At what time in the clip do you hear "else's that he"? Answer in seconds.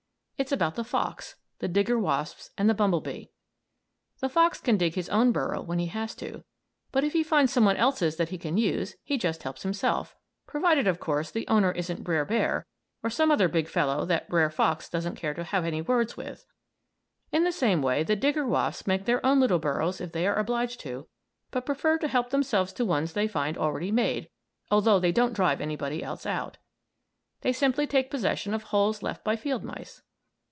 7.77-8.39